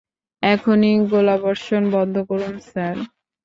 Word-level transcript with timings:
এখনই 0.43 0.93
গোলাবর্ষণ 1.11 1.83
বন্ধ 1.95 2.15
করুন, 2.29 2.53
স্যার। 2.69 2.95